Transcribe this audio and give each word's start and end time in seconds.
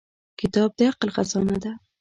•کتاب 0.39 0.69
د 0.77 0.79
عقل 0.89 1.09
خزانه 1.15 1.57
ده. 1.63 1.71